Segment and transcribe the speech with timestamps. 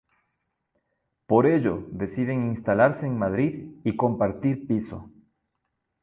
[1.27, 5.11] Para ello deciden instalarse en Madrid y compartir piso.